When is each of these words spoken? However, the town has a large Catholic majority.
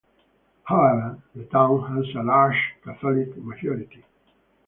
However, 0.63 1.21
the 1.35 1.43
town 1.43 1.95
has 1.95 2.15
a 2.15 2.23
large 2.23 2.55
Catholic 2.83 3.37
majority. 3.37 4.03